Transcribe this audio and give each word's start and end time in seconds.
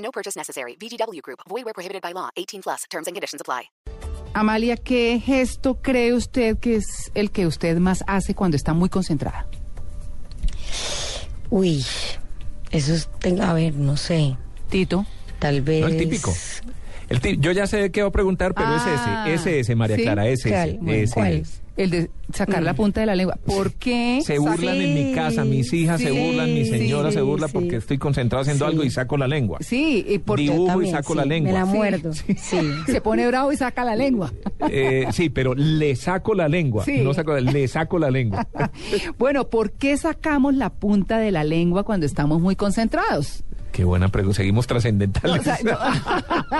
No 0.00 0.10
purchase 0.10 0.36
necessary. 0.36 0.76
VGW 0.76 1.22
Group. 1.22 1.40
Void 1.48 1.64
where 1.64 1.74
prohibited 1.74 2.02
by 2.02 2.12
law. 2.12 2.30
18 2.36 2.62
plus. 2.62 2.84
Terms 2.90 3.06
and 3.06 3.14
conditions 3.14 3.40
apply. 3.40 3.70
Amalia, 4.34 4.76
¿qué 4.76 5.20
gesto 5.20 5.76
cree 5.82 6.12
usted 6.12 6.58
que 6.58 6.76
es 6.76 7.10
el 7.14 7.30
que 7.32 7.46
usted 7.46 7.78
más 7.78 8.04
hace 8.06 8.34
cuando 8.34 8.56
está 8.56 8.74
muy 8.74 8.88
concentrada? 8.88 9.46
Uy, 11.50 11.84
eso 12.70 12.94
es, 12.94 13.08
a 13.40 13.52
ver, 13.52 13.74
no 13.74 13.96
sé, 13.96 14.36
Tito. 14.68 15.04
tal 15.40 15.62
vez... 15.62 15.80
No, 15.80 15.88
el 15.88 15.96
típico. 15.98 16.32
El 17.10 17.20
ti- 17.20 17.36
yo 17.38 17.52
ya 17.52 17.66
sé 17.66 17.90
qué 17.90 18.00
va 18.02 18.08
a 18.08 18.12
preguntar, 18.12 18.54
pero 18.54 18.68
Ah, 18.70 19.24
es 19.28 19.40
ese, 19.40 19.60
ese, 19.60 19.74
María 19.74 19.96
¿sí? 19.96 20.02
Clara, 20.02 20.26
ese, 20.28 20.48
ese, 20.48 20.78
Bueno, 20.80 20.92
ese 21.02 21.14
¿cuál? 21.14 21.32
es. 21.34 21.60
El 21.76 21.88
de 21.90 22.10
sacar 22.34 22.62
la 22.62 22.74
punta 22.74 23.00
de 23.00 23.06
la 23.06 23.14
lengua. 23.14 23.38
¿Por 23.46 23.72
qué? 23.72 24.20
Se 24.22 24.38
burlan 24.38 24.76
en 24.76 24.92
mi 24.94 25.14
casa, 25.14 25.44
mis 25.44 25.72
hijas 25.72 25.98
se 26.00 26.10
burlan, 26.10 26.52
mi 26.52 26.66
señora 26.66 27.10
se 27.10 27.22
burla 27.22 27.48
porque 27.48 27.76
estoy 27.76 27.96
concentrado 27.96 28.42
haciendo 28.42 28.66
algo 28.66 28.84
y 28.84 28.90
saco 28.90 29.16
la 29.16 29.26
lengua. 29.26 29.58
Sí, 29.62 30.04
y 30.06 30.18
porque 30.18 30.42
Dibujo 30.42 30.64
y 30.64 30.66
También, 30.68 30.92
saco 30.94 31.12
sí, 31.14 31.18
la 31.18 31.24
lengua. 31.24 31.52
Me 31.52 31.58
la 31.58 31.64
muerdo, 31.64 32.12
sí. 32.12 32.36
se 32.86 33.00
pone 33.00 33.26
bravo 33.28 33.50
y 33.52 33.56
saca 33.56 33.84
la 33.84 33.96
lengua. 33.96 34.32
Eh, 34.72 35.06
sí, 35.12 35.30
pero 35.30 35.54
le 35.54 35.96
saco 35.96 36.34
la 36.34 36.46
lengua. 36.46 36.84
No 37.02 37.14
saco, 37.14 37.34
le 37.38 37.66
saco 37.66 37.98
la 37.98 38.10
lengua. 38.10 38.46
Bueno, 39.18 39.48
¿por 39.48 39.72
qué 39.72 39.96
sacamos 39.96 40.54
la 40.54 40.70
punta 40.70 41.18
de 41.18 41.30
la 41.30 41.44
lengua 41.44 41.82
cuando 41.84 42.04
estamos 42.06 42.40
muy 42.42 42.56
concentrados? 42.56 43.42
Qué 43.72 43.84
buena 43.84 44.08
pregunta. 44.08 44.36
Seguimos 44.36 44.66
trascendentales. 44.66 45.40
O 45.40 45.44
sea, 45.44 45.58
no. 45.64 45.78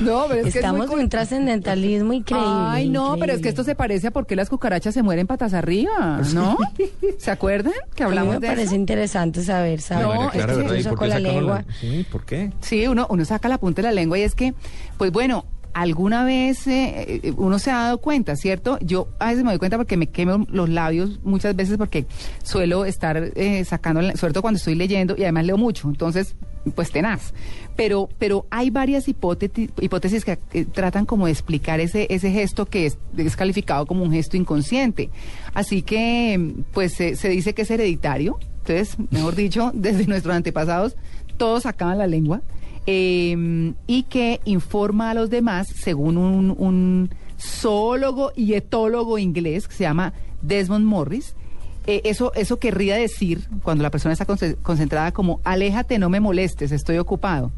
No, 0.00 0.24
pero 0.28 0.40
es 0.40 0.42
que 0.44 0.48
es 0.50 0.56
Estamos 0.56 0.86
muy 0.86 0.96
en 0.96 1.02
un 1.04 1.08
trascendentalismo 1.08 2.12
increíble. 2.12 2.48
Ay, 2.50 2.88
no, 2.88 3.16
pero 3.18 3.32
es 3.32 3.40
que 3.40 3.48
esto 3.48 3.62
increíble. 3.62 3.64
se 3.64 3.74
parece 3.74 4.06
a 4.08 4.10
por 4.10 4.26
qué 4.26 4.36
las 4.36 4.48
cucarachas 4.50 4.94
se 4.94 5.02
mueren 5.02 5.26
patas 5.26 5.54
arriba, 5.54 6.20
¿no? 6.34 6.56
¿Se 7.18 7.30
acuerdan 7.30 7.72
que 7.94 8.02
A 8.02 8.06
mí 8.06 8.10
hablamos 8.12 8.34
me 8.34 8.40
de 8.40 8.46
parece 8.46 8.64
eso? 8.66 8.74
interesante 8.74 9.42
saber, 9.44 9.80
¿sabes? 9.80 10.06
No, 10.06 10.14
María 10.14 10.26
es 10.26 10.32
que 10.32 10.38
¿verdad? 10.38 10.56
yo 10.56 10.62
¿Y 10.74 10.82
por 10.82 10.82
saco 10.82 10.96
qué 11.02 11.08
la 11.08 11.18
lengua. 11.18 11.64
Sí, 11.80 12.06
¿por 12.10 12.24
qué? 12.24 12.52
Sí, 12.60 12.86
uno, 12.86 13.06
uno 13.10 13.24
saca 13.24 13.48
la 13.48 13.58
punta 13.58 13.82
de 13.82 13.88
la 13.88 13.92
lengua 13.92 14.18
y 14.18 14.22
es 14.22 14.34
que, 14.34 14.54
pues 14.98 15.12
bueno, 15.12 15.44
alguna 15.74 16.24
vez 16.24 16.66
eh, 16.66 17.20
eh, 17.22 17.32
uno 17.36 17.58
se 17.58 17.70
ha 17.70 17.78
dado 17.78 17.98
cuenta, 17.98 18.36
¿cierto? 18.36 18.78
Yo 18.80 19.08
a 19.18 19.26
veces 19.26 19.44
me 19.44 19.50
doy 19.50 19.58
cuenta 19.58 19.76
porque 19.76 19.96
me 19.96 20.06
quemo 20.06 20.46
los 20.48 20.68
labios 20.68 21.20
muchas 21.24 21.54
veces 21.54 21.76
porque 21.76 22.06
suelo 22.42 22.84
estar 22.84 23.32
eh, 23.34 23.64
sacando, 23.64 24.00
sobre 24.16 24.32
todo 24.32 24.42
cuando 24.42 24.58
estoy 24.58 24.76
leyendo 24.76 25.14
y 25.18 25.22
además 25.24 25.44
leo 25.44 25.58
mucho, 25.58 25.88
entonces, 25.88 26.36
pues 26.74 26.90
tenaz. 26.90 27.34
Pero, 27.76 28.08
pero 28.18 28.46
hay 28.50 28.70
varias 28.70 29.08
hipótesis, 29.08 30.24
que 30.24 30.36
tratan 30.72 31.06
como 31.06 31.26
de 31.26 31.32
explicar 31.32 31.80
ese, 31.80 32.06
ese 32.08 32.30
gesto 32.30 32.66
que 32.66 32.86
es, 32.86 32.96
es 33.16 33.36
calificado 33.36 33.84
como 33.84 34.04
un 34.04 34.12
gesto 34.12 34.36
inconsciente. 34.36 35.10
Así 35.54 35.82
que, 35.82 36.54
pues 36.72 36.94
se 36.94 37.28
dice 37.28 37.52
que 37.52 37.62
es 37.62 37.70
hereditario. 37.70 38.38
Entonces, 38.60 38.96
mejor 39.10 39.34
dicho, 39.34 39.72
desde 39.74 40.06
nuestros 40.06 40.34
antepasados, 40.34 40.96
todos 41.36 41.64
sacaban 41.64 41.98
la 41.98 42.06
lengua 42.06 42.42
eh, 42.86 43.72
y 43.86 44.02
que 44.04 44.40
informa 44.44 45.10
a 45.10 45.14
los 45.14 45.30
demás, 45.30 45.68
según 45.68 46.16
un, 46.16 46.54
un 46.58 47.10
zoólogo 47.38 48.32
y 48.36 48.54
etólogo 48.54 49.18
inglés 49.18 49.68
que 49.68 49.74
se 49.74 49.84
llama 49.84 50.12
Desmond 50.42 50.84
Morris. 50.86 51.34
eh, 51.86 52.00
eso, 52.04 52.32
eso 52.34 52.58
querría 52.58 52.96
decir, 52.96 53.42
cuando 53.62 53.82
la 53.82 53.90
persona 53.90 54.12
está 54.12 54.26
conce- 54.26 54.56
concentrada, 54.62 55.12
como 55.12 55.40
aléjate, 55.44 55.98
no 55.98 56.08
me 56.08 56.20
molestes, 56.20 56.72
estoy 56.72 56.98
ocupado. 56.98 57.50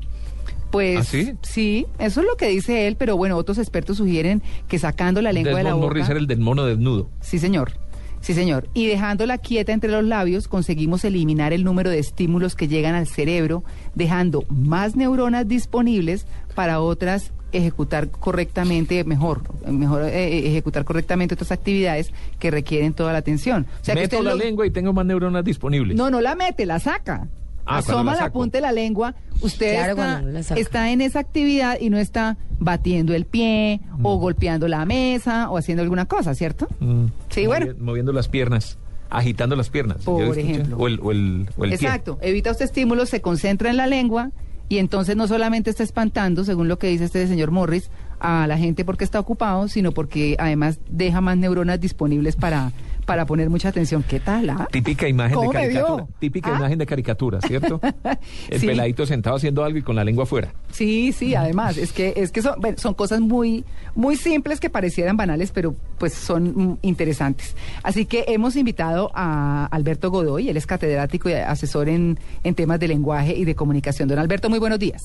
Pues 0.70 0.98
¿Ah, 0.98 1.04
sí? 1.04 1.32
sí, 1.42 1.86
eso 1.98 2.20
es 2.20 2.26
lo 2.26 2.36
que 2.36 2.48
dice 2.48 2.88
él, 2.88 2.96
pero 2.96 3.16
bueno, 3.16 3.36
otros 3.36 3.56
expertos 3.58 3.98
sugieren 3.98 4.42
que 4.66 4.78
sacando 4.80 5.22
la 5.22 5.32
lengua 5.32 5.52
de 5.52 5.62
la 5.62 5.70
Desmond 5.70 5.82
boca. 5.82 5.94
Morris 5.94 6.08
era 6.10 6.18
el 6.18 6.26
del 6.26 6.40
mono 6.40 6.64
desnudo. 6.64 7.08
Sí, 7.20 7.38
señor. 7.38 7.72
Sí, 8.20 8.34
señor. 8.34 8.68
Y 8.74 8.86
dejándola 8.86 9.38
quieta 9.38 9.72
entre 9.72 9.90
los 9.90 10.02
labios, 10.04 10.48
conseguimos 10.48 11.04
eliminar 11.04 11.52
el 11.52 11.62
número 11.64 11.90
de 11.90 11.98
estímulos 12.00 12.56
que 12.56 12.66
llegan 12.68 12.94
al 12.94 13.06
cerebro, 13.06 13.62
dejando 13.94 14.44
más 14.48 14.96
neuronas 14.96 15.46
disponibles 15.46 16.26
para 16.54 16.80
otras 16.80 17.32
ejecutar 17.52 18.08
correctamente, 18.10 19.02
mejor, 19.04 19.42
mejor 19.70 20.02
eh, 20.02 20.46
ejecutar 20.48 20.84
correctamente 20.84 21.34
otras 21.34 21.52
actividades 21.52 22.10
que 22.38 22.50
requieren 22.50 22.92
toda 22.92 23.12
la 23.12 23.18
atención. 23.18 23.66
O 23.80 23.84
sea, 23.84 23.94
que 23.94 24.02
Meto 24.02 24.22
la 24.22 24.32
lo- 24.32 24.36
lengua 24.36 24.66
y 24.66 24.70
tengo 24.70 24.92
más 24.92 25.06
neuronas 25.06 25.44
disponibles. 25.44 25.96
No, 25.96 26.10
no 26.10 26.20
la 26.20 26.34
mete, 26.34 26.66
la 26.66 26.80
saca. 26.80 27.28
Ah, 27.66 27.78
Asoma 27.78 28.14
la 28.14 28.30
punta 28.32 28.58
de 28.58 28.62
la 28.62 28.70
lengua, 28.72 29.14
usted 29.40 29.74
Claro, 29.74 30.38
está, 30.56 30.90
en 30.92 31.00
esa 31.00 31.18
actividad 31.18 31.78
y 31.80 31.90
no 31.90 31.98
está 31.98 32.36
batiendo 32.60 33.12
el 33.12 33.24
pie 33.26 33.80
o 34.02 34.18
golpeando 34.18 34.68
la 34.68 34.84
mesa 34.84 35.50
o 35.50 35.58
haciendo 35.58 35.82
alguna 35.82 36.06
cosa, 36.06 36.34
¿cierto? 36.34 36.68
Mm. 36.80 37.06
Sí, 37.30 37.46
bueno. 37.46 37.66
Movi- 37.66 37.78
Moviendo 37.78 38.12
las 38.12 38.28
piernas, 38.28 38.78
agitando 39.10 39.56
las 39.56 39.68
piernas. 39.68 39.98
Por 40.04 40.38
ejemplo. 40.38 40.76
O 40.78 40.86
el, 40.86 41.00
o 41.02 41.10
el, 41.10 41.48
o 41.56 41.64
el 41.64 41.70
pie. 41.70 41.74
Exacto, 41.88 42.18
evita 42.22 42.52
usted 42.52 42.64
estímulos, 42.66 43.08
se 43.08 43.20
concentra 43.20 43.68
en 43.68 43.76
la 43.76 43.86
lengua 43.88 44.30
y 44.68 44.78
entonces 44.78 45.16
no 45.16 45.26
solamente 45.28 45.70
está 45.70 45.82
espantando, 45.82 46.44
según 46.44 46.68
lo 46.68 46.78
que 46.78 46.86
dice 46.88 47.04
este 47.04 47.26
señor 47.26 47.50
Morris, 47.50 47.90
a 48.20 48.46
la 48.46 48.56
gente 48.58 48.84
porque 48.84 49.04
está 49.04 49.20
ocupado, 49.20 49.68
sino 49.68 49.92
porque 49.92 50.36
además 50.38 50.78
deja 50.88 51.20
más 51.20 51.36
neuronas 51.36 51.80
disponibles 51.80 52.34
para, 52.36 52.72
para 53.06 53.24
poner 53.24 53.48
mucha 53.48 53.68
atención. 53.70 54.02
¿Qué 54.06 54.20
tal? 54.20 54.50
ah? 54.50 54.68
Típica 54.70 55.08
imagen 55.08 55.30
de 55.30 55.36
¿Cómo 55.36 55.52
me 55.52 55.58
caricatura. 55.60 56.06
Típica 56.18 56.52
¿Ah? 56.52 56.58
imagen 56.58 56.78
de 56.78 56.86
caricatura, 56.86 57.40
¿cierto? 57.40 57.80
El 58.50 58.60
Sí. 58.60 58.66
peladito 58.66 59.06
sentado 59.06 59.36
haciendo 59.36 59.64
algo 59.64 59.78
y 59.78 59.82
con 59.82 59.96
la 59.96 60.04
lengua 60.04 60.24
afuera. 60.24 60.52
Sí, 60.70 61.12
sí, 61.12 61.34
además, 61.34 61.78
es 61.78 61.92
que, 61.92 62.12
es 62.16 62.32
que 62.32 62.42
son, 62.42 62.60
bueno, 62.60 62.76
son 62.78 62.94
cosas 62.94 63.20
muy, 63.20 63.64
muy 63.94 64.16
simples 64.16 64.60
que 64.60 64.68
parecieran 64.68 65.16
banales, 65.16 65.52
pero 65.52 65.74
pues 65.98 66.12
son 66.12 66.44
mm, 66.54 66.78
interesantes. 66.82 67.56
Así 67.82 68.04
que 68.06 68.24
hemos 68.28 68.56
invitado 68.56 69.10
a 69.14 69.66
Alberto 69.70 70.10
Godoy, 70.10 70.48
él 70.50 70.56
es 70.56 70.66
catedrático 70.66 71.30
y 71.30 71.34
asesor 71.34 71.88
en, 71.88 72.18
en 72.44 72.54
temas 72.54 72.80
de 72.80 72.88
lenguaje 72.88 73.34
y 73.34 73.44
de 73.44 73.54
comunicación. 73.54 74.08
Don 74.08 74.18
Alberto, 74.18 74.50
muy 74.50 74.58
buenos 74.58 74.78
días. 74.78 75.02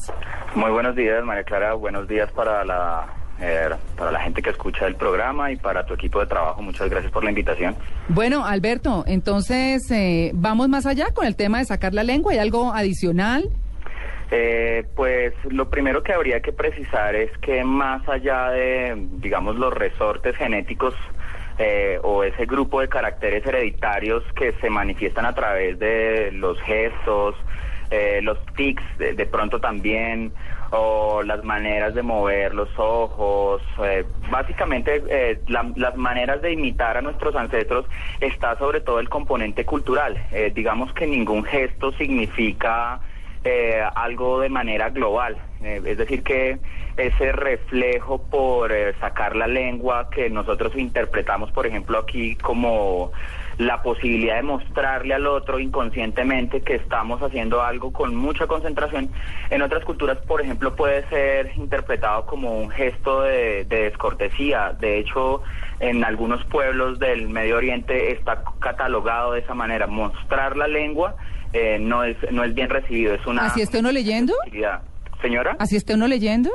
Muy 0.55 0.71
buenos 0.71 0.95
días, 0.95 1.23
María 1.23 1.43
Clara. 1.43 1.73
Buenos 1.75 2.07
días 2.07 2.29
para 2.31 2.65
la, 2.65 3.07
eh, 3.41 3.69
para 3.97 4.11
la 4.11 4.19
gente 4.19 4.41
que 4.41 4.51
escucha 4.51 4.87
el 4.87 4.95
programa 4.95 5.51
y 5.51 5.55
para 5.55 5.85
tu 5.85 5.93
equipo 5.93 6.19
de 6.19 6.27
trabajo. 6.27 6.61
Muchas 6.61 6.89
gracias 6.89 7.11
por 7.11 7.23
la 7.23 7.31
invitación. 7.31 7.75
Bueno, 8.07 8.45
Alberto, 8.45 9.03
entonces 9.07 9.89
eh, 9.91 10.31
vamos 10.33 10.69
más 10.69 10.85
allá 10.85 11.07
con 11.13 11.25
el 11.25 11.35
tema 11.35 11.59
de 11.59 11.65
sacar 11.65 11.93
la 11.93 12.03
lengua. 12.03 12.33
¿Hay 12.33 12.39
algo 12.39 12.73
adicional? 12.73 13.49
Eh, 14.33 14.85
pues 14.95 15.33
lo 15.49 15.69
primero 15.69 16.03
que 16.03 16.13
habría 16.13 16.39
que 16.39 16.53
precisar 16.53 17.15
es 17.15 17.37
que 17.39 17.65
más 17.65 18.07
allá 18.07 18.49
de, 18.51 18.95
digamos, 19.17 19.57
los 19.57 19.73
resortes 19.73 20.37
genéticos 20.37 20.93
eh, 21.57 21.99
o 22.01 22.23
ese 22.23 22.45
grupo 22.45 22.79
de 22.79 22.87
caracteres 22.87 23.45
hereditarios 23.45 24.23
que 24.33 24.53
se 24.61 24.69
manifiestan 24.69 25.25
a 25.25 25.35
través 25.35 25.77
de 25.79 26.31
los 26.31 26.59
gestos, 26.61 27.35
eh, 27.89 28.21
los 28.23 28.37
tics 28.55 28.83
de, 28.97 29.13
de 29.13 29.25
pronto 29.25 29.59
también, 29.59 30.31
o 30.71 31.21
las 31.23 31.43
maneras 31.43 31.93
de 31.93 32.01
mover 32.01 32.53
los 32.53 32.69
ojos, 32.77 33.61
eh, 33.83 34.05
básicamente 34.29 35.03
eh, 35.09 35.41
la- 35.47 35.71
las 35.75 35.95
maneras 35.97 36.41
de 36.41 36.53
imitar 36.53 36.97
a 36.97 37.01
nuestros 37.01 37.35
ancestros 37.35 37.85
está 38.19 38.57
sobre 38.57 38.81
todo 38.81 38.99
el 38.99 39.09
componente 39.09 39.65
cultural. 39.65 40.17
Eh, 40.31 40.51
digamos 40.55 40.93
que 40.93 41.05
ningún 41.07 41.43
gesto 41.43 41.91
significa 41.93 43.01
eh, 43.43 43.83
algo 43.95 44.39
de 44.39 44.49
manera 44.49 44.89
global. 44.91 45.35
Es 45.63 45.97
decir, 45.97 46.21
que 46.23 46.59
ese 46.95 47.31
reflejo 47.31 48.21
por 48.29 48.71
sacar 48.99 49.35
la 49.35 49.47
lengua 49.47 50.09
que 50.11 50.29
nosotros 50.29 50.75
interpretamos, 50.75 51.51
por 51.51 51.65
ejemplo, 51.65 51.97
aquí 51.97 52.35
como 52.35 53.11
la 53.61 53.81
posibilidad 53.83 54.37
de 54.37 54.43
mostrarle 54.43 55.13
al 55.13 55.27
otro 55.27 55.59
inconscientemente 55.59 56.61
que 56.61 56.75
estamos 56.75 57.21
haciendo 57.21 57.61
algo 57.61 57.93
con 57.93 58.15
mucha 58.15 58.47
concentración, 58.47 59.09
en 59.49 59.61
otras 59.61 59.83
culturas, 59.83 60.17
por 60.25 60.41
ejemplo, 60.41 60.75
puede 60.75 61.07
ser 61.09 61.51
interpretado 61.55 62.25
como 62.25 62.59
un 62.59 62.71
gesto 62.71 63.21
de, 63.21 63.65
de 63.65 63.83
descortesía. 63.83 64.73
De 64.79 64.99
hecho, 64.99 65.43
en 65.79 66.03
algunos 66.03 66.43
pueblos 66.45 66.97
del 66.97 67.29
Medio 67.29 67.57
Oriente 67.57 68.11
está 68.13 68.43
catalogado 68.59 69.33
de 69.33 69.41
esa 69.41 69.53
manera. 69.53 69.85
Mostrar 69.85 70.57
la 70.57 70.67
lengua 70.67 71.15
eh, 71.53 71.77
no 71.79 72.03
es 72.03 72.17
no 72.31 72.43
es 72.43 72.53
bien 72.55 72.69
recibido, 72.69 73.13
es 73.13 73.25
una 73.27 73.45
¿Así 73.45 73.61
está 73.61 73.79
uno 73.79 73.91
leyendo? 73.91 74.33
Señora, 75.21 75.55
¿Así 75.59 75.75
está 75.75 75.93
uno 75.93 76.07
leyendo? 76.07 76.49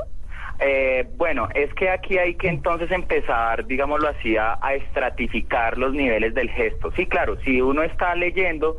Eh, 0.58 1.06
bueno, 1.14 1.49
es 1.55 1.73
que 1.75 1.91
aquí 1.91 2.19
hay 2.19 2.35
que 2.35 2.49
entonces 2.49 2.91
empezar, 2.91 3.67
digámoslo 3.67 4.08
así, 4.08 4.37
a, 4.37 4.58
a 4.61 4.75
estratificar 4.75 5.76
los 5.79 5.93
niveles 5.93 6.35
del 6.35 6.50
gesto. 6.50 6.91
Sí, 6.97 7.06
claro, 7.06 7.37
si 7.44 7.61
uno 7.61 7.82
está 7.82 8.14
leyendo 8.14 8.76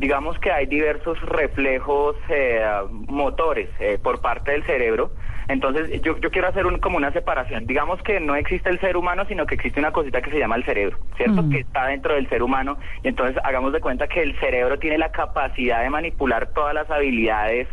digamos 0.00 0.38
que 0.38 0.50
hay 0.50 0.66
diversos 0.66 1.20
reflejos 1.20 2.16
eh, 2.28 2.64
motores 3.08 3.68
eh, 3.78 3.98
por 4.02 4.20
parte 4.20 4.50
del 4.52 4.64
cerebro. 4.64 5.12
Entonces, 5.48 6.00
yo, 6.02 6.16
yo 6.18 6.30
quiero 6.30 6.48
hacer 6.48 6.64
un, 6.64 6.78
como 6.78 6.96
una 6.96 7.12
separación. 7.12 7.66
Digamos 7.66 8.00
que 8.02 8.20
no 8.20 8.34
existe 8.36 8.70
el 8.70 8.78
ser 8.80 8.96
humano, 8.96 9.24
sino 9.28 9.46
que 9.46 9.56
existe 9.56 9.80
una 9.80 9.90
cosita 9.90 10.22
que 10.22 10.30
se 10.30 10.38
llama 10.38 10.54
el 10.56 10.64
cerebro, 10.64 10.96
¿cierto? 11.16 11.42
Mm. 11.42 11.50
Que 11.50 11.58
está 11.60 11.86
dentro 11.86 12.14
del 12.14 12.28
ser 12.28 12.42
humano. 12.42 12.78
Y 13.02 13.08
entonces, 13.08 13.36
hagamos 13.44 13.72
de 13.72 13.80
cuenta 13.80 14.06
que 14.06 14.22
el 14.22 14.38
cerebro 14.38 14.78
tiene 14.78 14.96
la 14.96 15.10
capacidad 15.10 15.82
de 15.82 15.90
manipular 15.90 16.46
todas 16.48 16.72
las 16.72 16.88
habilidades 16.90 17.66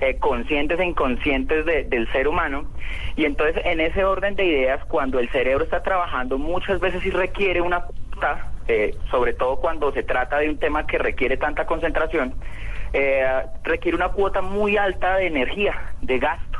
eh, 0.00 0.18
conscientes 0.18 0.78
e 0.78 0.84
inconscientes 0.84 1.64
de- 1.64 1.84
del 1.84 2.10
ser 2.12 2.28
humano. 2.28 2.66
Y 3.16 3.24
entonces, 3.24 3.62
en 3.64 3.80
ese 3.80 4.04
orden 4.04 4.36
de 4.36 4.44
ideas, 4.44 4.84
cuando 4.86 5.18
el 5.18 5.28
cerebro 5.30 5.64
está 5.64 5.82
trabajando, 5.82 6.36
muchas 6.36 6.78
veces 6.78 7.02
sí 7.02 7.10
requiere 7.10 7.60
una 7.62 7.84
eh, 8.68 8.94
sobre 9.10 9.34
todo 9.34 9.56
cuando 9.56 9.92
se 9.92 10.02
trata 10.02 10.38
de 10.38 10.48
un 10.48 10.58
tema 10.58 10.86
que 10.86 10.98
requiere 10.98 11.36
tanta 11.36 11.66
concentración, 11.66 12.34
eh, 12.92 13.26
requiere 13.64 13.96
una 13.96 14.10
cuota 14.10 14.40
muy 14.40 14.76
alta 14.76 15.16
de 15.16 15.26
energía, 15.26 15.74
de 16.00 16.18
gasto. 16.18 16.58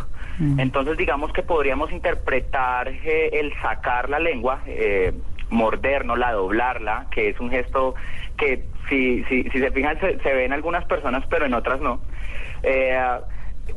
Entonces, 0.59 0.97
digamos 0.97 1.33
que 1.33 1.45
podríamos 1.45 1.93
interpretar 1.93 2.89
eh, 2.89 3.31
el 3.35 3.53
sacar 3.63 4.11
la 4.11 4.19
lengua, 4.19 4.63
eh, 4.67 5.13
mordernosla, 5.49 6.33
doblarla, 6.33 7.07
que 7.13 7.29
es 7.29 7.39
un 7.39 7.51
gesto 7.51 7.95
que, 8.37 8.65
si, 8.89 9.23
si, 9.29 9.45
si 9.45 9.61
se 9.61 9.71
fijan, 9.71 10.01
se, 10.01 10.19
se 10.19 10.35
ve 10.35 10.45
en 10.45 10.53
algunas 10.53 10.85
personas, 10.87 11.25
pero 11.31 11.47
en 11.47 11.55
otras 11.55 11.81
no. 11.81 12.01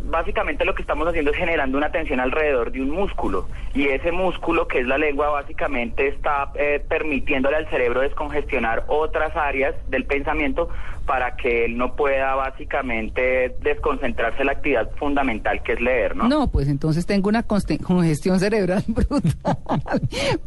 Básicamente 0.04 0.66
lo 0.66 0.76
que 0.76 0.82
estamos 0.82 1.08
haciendo 1.08 1.32
es 1.32 1.38
generando 1.38 1.78
una 1.78 1.92
tensión 1.92 2.20
alrededor 2.20 2.72
de 2.72 2.82
un 2.82 2.90
músculo 2.90 3.48
y 3.74 3.88
ese 3.88 4.12
músculo 4.12 4.68
que 4.68 4.80
es 4.80 4.88
la 4.88 4.98
lengua 4.98 5.30
básicamente 5.30 6.08
está 6.08 6.52
eh, 6.56 6.84
permitiéndole 6.88 7.58
al 7.58 7.70
cerebro 7.70 8.02
descongestionar 8.02 8.86
otras 8.88 9.36
áreas 9.36 9.76
del 9.90 10.06
pensamiento 10.06 10.70
para 11.06 11.36
que 11.36 11.66
él 11.66 11.78
no 11.78 11.96
pueda 11.96 12.36
básicamente 12.36 13.56
desconcentrarse 13.62 14.42
en 14.42 14.48
la 14.48 14.52
actividad 14.52 14.90
fundamental 14.98 15.64
que 15.64 15.74
es 15.74 15.82
leer, 15.82 16.16
¿no? 16.16 16.28
No, 16.28 16.48
pues 16.52 16.68
entonces 16.68 17.06
tengo 17.06 17.30
una 17.30 17.44
congestión 17.44 18.40
cerebral 18.40 18.84
brutal. 18.88 19.58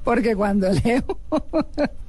Porque 0.04 0.37
cuando 0.37 0.69
leo 0.84 1.02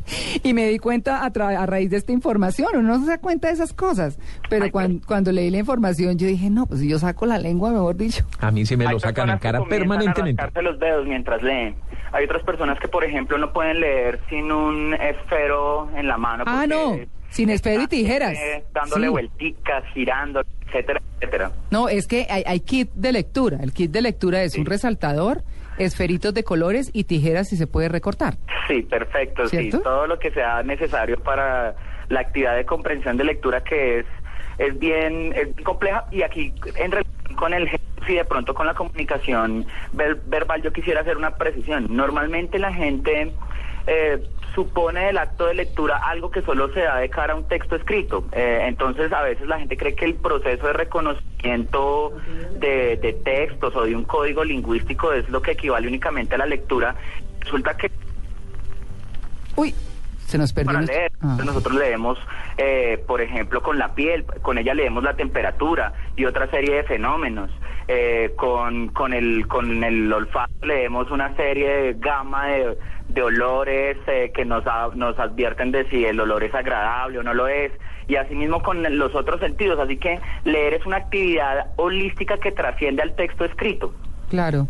y 0.43 0.53
me 0.53 0.67
di 0.67 0.79
cuenta 0.79 1.25
a, 1.25 1.31
tra- 1.31 1.57
a 1.57 1.65
raíz 1.65 1.89
de 1.89 1.97
esta 1.97 2.11
información, 2.11 2.69
uno 2.75 2.97
no 2.97 2.99
se 3.03 3.11
da 3.11 3.17
cuenta 3.19 3.47
de 3.47 3.53
esas 3.55 3.73
cosas. 3.73 4.17
Pero 4.49 4.65
Ay, 4.65 4.71
cuan- 4.71 4.99
cuando 5.05 5.31
leí 5.31 5.49
la 5.49 5.59
información, 5.59 6.17
yo 6.17 6.27
dije, 6.27 6.49
no, 6.49 6.65
pues 6.65 6.79
si 6.81 6.87
yo 6.89 6.99
saco 6.99 7.25
la 7.25 7.37
lengua, 7.37 7.71
mejor 7.71 7.95
dicho. 7.95 8.25
A 8.39 8.51
mí 8.51 8.65
sí 8.65 8.75
me 8.77 8.85
Hay 8.87 8.93
lo 8.93 8.99
sacan 8.99 9.29
en 9.29 9.37
cara 9.39 9.63
permanentemente. 9.65 10.41
A 10.41 10.45
rascarse 10.45 10.61
los 10.69 10.79
dedos 10.79 11.05
mientras 11.07 11.41
leen. 11.41 11.75
Hay 12.13 12.25
otras 12.25 12.43
personas 12.43 12.77
que, 12.79 12.87
por 12.87 13.03
ejemplo, 13.05 13.37
no 13.37 13.53
pueden 13.53 13.79
leer 13.79 14.19
sin 14.29 14.51
un 14.51 14.93
esfero 14.93 15.89
en 15.95 16.07
la 16.07 16.17
mano. 16.17 16.43
Ah, 16.45 16.65
no, 16.67 16.97
sin 17.29 17.49
esfero 17.49 17.83
y 17.83 17.87
tijeras. 17.87 18.37
dándole 18.73 19.07
Sí. 19.07 19.11
vuelticas, 19.11 19.83
girando, 19.93 20.41
etcétera, 20.67 21.01
etcétera. 21.19 21.51
No, 21.69 21.87
es 21.87 22.07
que 22.07 22.27
hay, 22.29 22.43
hay 22.45 22.59
kit 22.59 22.91
de 22.93 23.13
lectura. 23.13 23.59
El 23.61 23.71
kit 23.71 23.91
de 23.91 24.01
lectura 24.01 24.43
es 24.43 24.53
Sí. 24.53 24.59
un 24.59 24.65
resaltador, 24.65 25.43
esferitos 25.77 26.33
de 26.33 26.43
colores 26.43 26.89
y 26.93 27.05
tijeras 27.05 27.49
si 27.49 27.57
se 27.57 27.67
puede 27.67 27.89
recortar. 27.89 28.35
Sí, 28.67 28.81
perfecto, 28.83 29.47
¿Cierto? 29.47 29.77
sí. 29.77 29.83
Todo 29.83 30.07
lo 30.07 30.19
que 30.19 30.31
sea 30.31 30.63
necesario 30.63 31.17
para 31.17 31.75
la 32.09 32.19
actividad 32.19 32.55
de 32.55 32.65
comprensión 32.65 33.17
de 33.17 33.23
lectura 33.23 33.61
que 33.61 33.99
es 33.99 34.05
es 34.57 34.77
bien, 34.77 35.33
es 35.35 35.55
bien 35.55 35.63
compleja 35.63 36.05
y 36.11 36.21
aquí 36.23 36.53
en 36.75 36.91
relación 36.91 37.35
con 37.37 37.53
el 37.53 37.69
y 38.07 38.15
de 38.15 38.25
pronto 38.25 38.53
con 38.53 38.65
la 38.65 38.73
comunicación 38.73 39.65
ver- 39.93 40.21
verbal 40.25 40.61
yo 40.63 40.73
quisiera 40.73 41.01
hacer 41.01 41.17
una 41.17 41.35
precisión. 41.37 41.85
Normalmente 41.89 42.57
la 42.59 42.73
gente 42.73 43.33
eh, 43.87 44.21
supone 44.55 45.05
del 45.05 45.17
acto 45.17 45.45
de 45.45 45.53
lectura 45.53 45.97
algo 45.97 46.29
que 46.29 46.41
solo 46.41 46.73
se 46.73 46.81
da 46.81 46.97
de 46.97 47.09
cara 47.09 47.33
a 47.33 47.35
un 47.37 47.47
texto 47.47 47.75
escrito. 47.75 48.25
Eh, 48.33 48.65
entonces 48.67 49.11
a 49.13 49.21
veces 49.21 49.47
la 49.47 49.59
gente 49.59 49.77
cree 49.77 49.95
que 49.95 50.05
el 50.05 50.15
proceso 50.15 50.67
de 50.67 50.73
reconocimiento 50.73 52.11
de, 52.59 52.97
de 52.97 53.13
textos 53.13 53.75
o 53.75 53.85
de 53.85 53.95
un 53.95 54.03
código 54.03 54.43
lingüístico 54.43 55.13
es 55.13 55.27
lo 55.29 55.41
que 55.41 55.51
equivale 55.51 55.87
únicamente 55.87 56.35
a 56.35 56.37
la 56.37 56.45
lectura. 56.45 56.95
Resulta 57.39 57.75
que 57.77 57.89
Uy, 59.55 59.73
se 60.25 60.37
nos 60.37 60.53
perdió. 60.53 60.67
para 60.67 60.79
nuestro- 60.79 60.97
leer. 60.97 61.11
Ah. 61.21 61.37
Nosotros 61.45 61.75
leemos, 61.75 62.17
eh, 62.57 63.03
por 63.07 63.21
ejemplo, 63.21 63.61
con 63.61 63.77
la 63.77 63.93
piel, 63.95 64.25
con 64.41 64.57
ella 64.57 64.73
leemos 64.73 65.03
la 65.03 65.13
temperatura 65.15 65.93
y 66.15 66.25
otra 66.25 66.47
serie 66.49 66.75
de 66.75 66.83
fenómenos. 66.83 67.49
Eh, 67.93 68.31
con, 68.37 68.87
con, 68.87 69.11
el, 69.11 69.45
con 69.49 69.83
el 69.83 70.13
olfato 70.13 70.65
leemos 70.65 71.11
una 71.11 71.35
serie 71.35 71.67
de 71.67 71.93
gama 71.95 72.47
de, 72.47 72.77
de 73.09 73.21
olores 73.21 73.97
eh, 74.07 74.31
que 74.33 74.45
nos, 74.45 74.63
nos 74.95 75.19
advierten 75.19 75.73
de 75.73 75.89
si 75.89 76.05
el 76.05 76.17
olor 76.21 76.41
es 76.45 76.55
agradable 76.55 77.19
o 77.19 77.23
no 77.23 77.33
lo 77.33 77.49
es. 77.49 77.73
Y 78.07 78.15
asimismo 78.15 78.63
con 78.63 78.81
los 78.97 79.13
otros 79.13 79.41
sentidos. 79.41 79.77
Así 79.77 79.97
que 79.97 80.21
leer 80.45 80.75
es 80.75 80.85
una 80.85 80.97
actividad 80.97 81.73
holística 81.75 82.37
que 82.37 82.53
trasciende 82.53 83.01
al 83.01 83.13
texto 83.15 83.43
escrito. 83.43 83.93
Claro. 84.29 84.69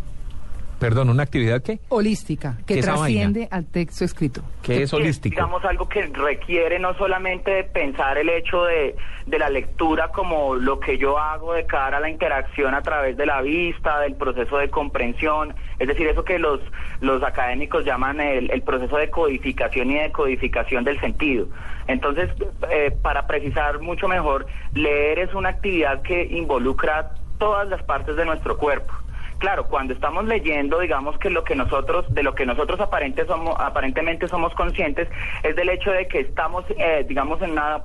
Perdón, 0.82 1.12
¿una 1.12 1.22
actividad 1.22 1.62
qué? 1.62 1.78
Holística, 1.90 2.58
que 2.66 2.74
¿Qué 2.74 2.82
trasciende 2.82 3.48
al 3.52 3.68
texto 3.68 4.04
escrito. 4.04 4.42
¿Qué 4.64 4.82
es 4.82 4.90
que 4.90 4.96
holístico? 4.96 5.36
digamos 5.36 5.64
algo 5.64 5.88
que 5.88 6.08
requiere 6.08 6.80
no 6.80 6.96
solamente 6.96 7.52
de 7.52 7.64
pensar 7.66 8.18
el 8.18 8.30
hecho 8.30 8.64
de, 8.64 8.96
de 9.28 9.38
la 9.38 9.50
lectura 9.50 10.08
como 10.08 10.56
lo 10.56 10.80
que 10.80 10.98
yo 10.98 11.20
hago 11.20 11.54
de 11.54 11.68
cara 11.68 11.98
a 11.98 12.00
la 12.00 12.10
interacción 12.10 12.74
a 12.74 12.82
través 12.82 13.16
de 13.16 13.28
la 13.28 13.44
vista, 13.44 14.00
del 14.00 14.16
proceso 14.16 14.58
de 14.58 14.72
comprensión, 14.72 15.54
es 15.78 15.88
decir, 15.88 16.08
eso 16.08 16.26
que 16.26 16.40
los, 16.40 16.60
los 17.00 17.22
académicos 17.22 17.86
llaman 17.86 18.20
el, 18.20 18.50
el 18.50 18.64
proceso 18.64 18.98
de 18.98 19.12
codificación 19.12 19.92
y 19.92 20.00
de 20.00 20.12
codificación 20.12 20.84
del 20.84 21.00
sentido. 21.00 21.46
Entonces, 21.86 22.32
eh, 22.72 22.90
para 23.04 23.28
precisar 23.28 23.82
mucho 23.82 24.08
mejor, 24.08 24.48
leer 24.74 25.20
es 25.20 25.32
una 25.36 25.50
actividad 25.50 26.02
que 26.02 26.24
involucra 26.26 27.12
todas 27.38 27.68
las 27.70 27.84
partes 27.84 28.16
de 28.16 28.26
nuestro 28.26 28.58
cuerpo. 28.58 28.94
Claro, 29.42 29.66
cuando 29.68 29.96
estamos 29.96 30.26
leyendo, 30.26 30.78
digamos 30.78 31.18
que 31.18 31.32
lo 31.32 31.44
que 31.44 31.56
nosotros, 31.56 32.06
de 32.14 32.22
lo 32.22 32.36
que 32.36 32.46
nosotros 32.46 32.80
aparente 32.80 33.26
somos, 33.26 33.56
aparentemente 33.60 34.28
somos 34.28 34.54
conscientes, 34.54 35.08
es 35.42 35.56
del 35.56 35.70
hecho 35.70 35.90
de 35.92 36.08
que 36.08 36.20
estamos, 36.20 36.64
eh, 36.78 37.04
digamos, 37.10 37.42
en 37.42 37.54
una, 37.54 37.82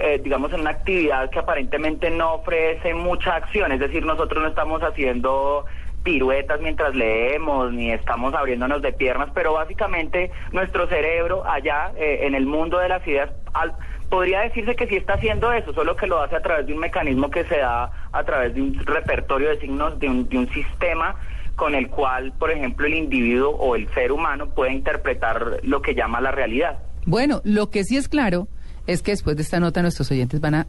eh, 0.00 0.20
digamos, 0.22 0.52
en 0.52 0.60
una 0.60 0.68
actividad 0.72 1.30
que 1.30 1.38
aparentemente 1.38 2.10
no 2.10 2.34
ofrece 2.34 2.92
mucha 2.92 3.36
acción. 3.36 3.72
Es 3.72 3.80
decir, 3.80 4.04
nosotros 4.04 4.42
no 4.42 4.50
estamos 4.50 4.82
haciendo 4.82 5.64
piruetas 6.02 6.60
mientras 6.60 6.94
leemos, 6.94 7.72
ni 7.72 7.90
estamos 7.90 8.34
abriéndonos 8.34 8.82
de 8.82 8.92
piernas, 8.92 9.30
pero 9.32 9.54
básicamente 9.54 10.30
nuestro 10.52 10.88
cerebro 10.88 11.42
allá 11.48 11.90
eh, 11.96 12.18
en 12.24 12.34
el 12.34 12.44
mundo 12.44 12.78
de 12.80 12.90
las 12.90 13.06
ideas 13.08 13.30
al- 13.54 13.74
podría 14.08 14.40
decirse 14.40 14.74
que 14.74 14.86
sí 14.86 14.96
está 14.96 15.14
haciendo 15.14 15.52
eso, 15.52 15.72
solo 15.72 15.96
que 15.96 16.06
lo 16.06 16.20
hace 16.20 16.36
a 16.36 16.40
través 16.40 16.66
de 16.66 16.72
un 16.72 16.80
mecanismo 16.80 17.30
que 17.30 17.44
se 17.44 17.58
da 17.58 17.90
a 18.12 18.24
través 18.24 18.54
de 18.54 18.62
un 18.62 18.74
repertorio 18.84 19.50
de 19.50 19.60
signos, 19.60 19.98
de 19.98 20.08
un, 20.08 20.28
de 20.28 20.38
un 20.38 20.48
sistema 20.50 21.16
con 21.56 21.74
el 21.74 21.88
cual, 21.88 22.32
por 22.38 22.50
ejemplo, 22.50 22.86
el 22.86 22.94
individuo 22.94 23.50
o 23.50 23.74
el 23.74 23.92
ser 23.92 24.12
humano 24.12 24.46
puede 24.48 24.72
interpretar 24.72 25.58
lo 25.62 25.82
que 25.82 25.94
llama 25.94 26.20
la 26.20 26.30
realidad. 26.30 26.78
Bueno, 27.04 27.40
lo 27.44 27.70
que 27.70 27.84
sí 27.84 27.96
es 27.96 28.08
claro 28.08 28.48
es 28.86 29.02
que 29.02 29.10
después 29.10 29.36
de 29.36 29.42
esta 29.42 29.58
nota 29.60 29.82
nuestros 29.82 30.10
oyentes 30.10 30.40
van 30.40 30.54
a 30.54 30.66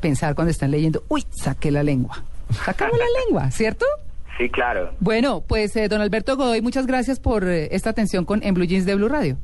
pensar 0.00 0.34
cuando 0.34 0.50
están 0.50 0.70
leyendo, 0.70 1.04
uy, 1.08 1.24
saqué 1.30 1.70
la 1.70 1.82
lengua. 1.82 2.24
Sacamos 2.50 2.98
la 2.98 3.04
lengua, 3.26 3.50
¿cierto? 3.50 3.86
Sí, 4.38 4.48
claro. 4.48 4.90
Bueno, 4.98 5.42
pues 5.46 5.76
eh, 5.76 5.88
don 5.88 6.00
Alberto 6.00 6.36
Godoy, 6.36 6.60
muchas 6.62 6.86
gracias 6.86 7.20
por 7.20 7.44
eh, 7.48 7.68
esta 7.72 7.90
atención 7.90 8.24
con 8.24 8.42
En 8.42 8.54
Blue 8.54 8.64
Jeans 8.64 8.86
de 8.86 8.94
Blue 8.94 9.08
Radio. 9.08 9.36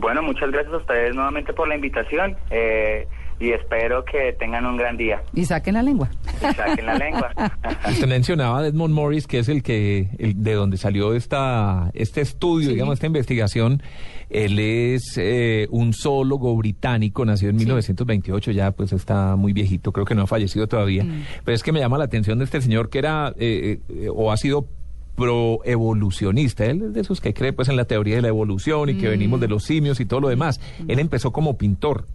Bueno, 0.00 0.22
muchas 0.22 0.50
gracias 0.50 0.72
a 0.72 0.78
ustedes 0.78 1.14
nuevamente 1.14 1.52
por 1.52 1.68
la 1.68 1.74
invitación 1.76 2.36
eh, 2.50 3.06
y 3.38 3.50
espero 3.52 4.04
que 4.04 4.34
tengan 4.38 4.64
un 4.66 4.76
gran 4.76 4.96
día. 4.96 5.22
Y 5.34 5.44
saquen 5.44 5.74
la 5.74 5.82
lengua. 5.82 6.10
Y 6.40 6.54
saquen 6.54 6.86
la 6.86 6.94
lengua. 6.96 7.30
Usted 7.88 8.06
mencionaba 8.06 8.60
a 8.60 8.66
Edmond 8.66 8.94
Morris, 8.94 9.26
que 9.26 9.38
es 9.38 9.48
el 9.48 9.62
que 9.62 10.08
el, 10.18 10.42
de 10.42 10.54
donde 10.54 10.76
salió 10.76 11.14
esta 11.14 11.90
este 11.94 12.20
estudio, 12.20 12.68
Sí. 12.68 12.74
digamos, 12.74 12.94
esta 12.94 13.06
investigación. 13.06 13.82
Él 14.30 14.58
es 14.58 15.16
eh, 15.18 15.66
un 15.70 15.92
zoólogo 15.92 16.54
británico, 16.56 17.24
nacido 17.24 17.50
en 17.50 17.56
1928, 17.56 18.52
ya 18.52 18.70
pues 18.70 18.92
está 18.92 19.34
muy 19.36 19.52
viejito, 19.52 19.90
creo 19.92 20.06
que 20.06 20.14
no 20.14 20.22
ha 20.22 20.26
fallecido 20.26 20.66
todavía. 20.68 21.04
Pero 21.44 21.54
es 21.54 21.62
que 21.62 21.72
me 21.72 21.80
llama 21.80 21.98
la 21.98 22.04
atención 22.04 22.38
de 22.38 22.44
este 22.44 22.60
señor 22.60 22.90
que 22.90 22.98
era 23.00 23.34
eh, 23.38 23.80
eh, 23.88 24.08
o 24.14 24.30
ha 24.30 24.36
sido 24.36 24.66
proevolucionista. 25.64 26.64
Él 26.64 26.82
es 26.82 26.92
de 26.94 27.00
esos 27.00 27.20
que 27.20 27.34
cree 27.34 27.52
pues 27.52 27.68
en 27.68 27.76
la 27.76 27.84
teoría 27.84 28.16
de 28.16 28.22
la 28.22 28.28
evolución 28.28 28.88
y 28.88 28.94
que 28.94 29.08
venimos 29.08 29.40
de 29.40 29.48
los 29.48 29.64
simios 29.64 30.00
y 30.00 30.06
todo 30.06 30.20
lo 30.20 30.28
demás. 30.28 30.60
Él 30.88 30.98
empezó 30.98 31.30
como 31.32 31.56
pintor 31.56 32.06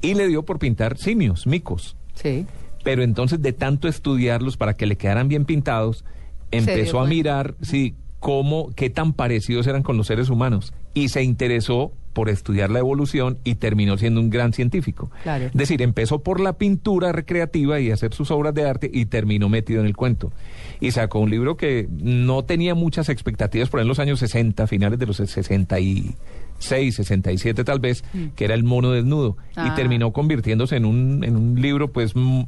y 0.00 0.14
le 0.14 0.26
dio 0.28 0.42
por 0.44 0.58
pintar 0.58 0.96
simios, 0.96 1.46
micos 1.46 1.94
Sí. 2.14 2.46
pero 2.82 3.02
entonces 3.02 3.42
de 3.42 3.52
tanto 3.52 3.88
estudiarlos 3.88 4.56
para 4.56 4.74
que 4.74 4.86
le 4.86 4.96
quedaran 4.96 5.28
bien 5.28 5.44
pintados, 5.44 6.04
empezó 6.50 7.00
a 7.00 7.06
mirar, 7.06 7.54
sí, 7.60 7.94
cómo, 8.20 8.70
qué 8.74 8.88
tan 8.90 9.12
parecidos 9.12 9.66
eran 9.66 9.82
con 9.82 9.96
los 9.98 10.06
seres 10.06 10.30
humanos 10.30 10.72
y 10.94 11.08
se 11.08 11.22
interesó 11.22 11.92
por 12.12 12.28
estudiar 12.28 12.70
la 12.70 12.80
evolución 12.80 13.38
y 13.44 13.56
terminó 13.56 13.96
siendo 13.96 14.20
un 14.20 14.30
gran 14.30 14.52
científico. 14.52 15.10
Claro. 15.22 15.46
Es 15.46 15.52
decir, 15.52 15.82
empezó 15.82 16.22
por 16.22 16.40
la 16.40 16.54
pintura 16.54 17.12
recreativa 17.12 17.80
y 17.80 17.90
hacer 17.90 18.14
sus 18.14 18.30
obras 18.30 18.54
de 18.54 18.68
arte 18.68 18.90
y 18.92 19.06
terminó 19.06 19.48
metido 19.48 19.80
en 19.80 19.86
el 19.86 19.96
cuento. 19.96 20.32
Y 20.80 20.90
sacó 20.90 21.20
un 21.20 21.30
libro 21.30 21.56
que 21.56 21.88
no 21.90 22.44
tenía 22.44 22.74
muchas 22.74 23.08
expectativas 23.08 23.68
por 23.68 23.80
ahí 23.80 23.84
en 23.84 23.88
los 23.88 23.98
años 23.98 24.18
60, 24.20 24.66
finales 24.66 24.98
de 24.98 25.06
los 25.06 25.16
60 25.16 25.78
y 25.80 26.14
66, 26.58 26.94
67 26.96 27.64
tal 27.64 27.80
vez, 27.80 28.04
que 28.36 28.44
era 28.44 28.54
El 28.54 28.64
mono 28.64 28.90
desnudo. 28.90 29.32
Mm. 29.32 29.60
Ah. 29.60 29.68
Y 29.68 29.74
terminó 29.76 30.12
convirtiéndose 30.12 30.76
en 30.76 30.84
un, 30.84 31.24
en 31.24 31.36
un 31.36 31.60
libro, 31.60 31.92
pues, 31.92 32.14
mm, 32.14 32.42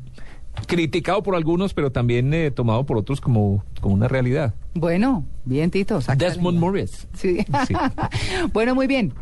criticado 0.67 1.23
por 1.23 1.35
algunos, 1.35 1.75
pero 1.75 1.91
también 1.93 2.33
eh, 2.35 2.51
tomado 2.51 2.85
por 2.85 2.99
otros 2.99 3.21
como, 3.21 3.65
como 3.81 3.95
una 3.95 4.09
realidad. 4.09 4.55
Bueno, 4.75 5.25
bien, 5.45 5.71
Tito. 5.71 6.01
Desmond. 6.17 6.59
Morris. 6.59 7.09
Sí. 7.15 7.39
Sí. 7.67 7.75
bueno, 8.53 8.75
muy 8.75 8.87
bien. 8.87 9.13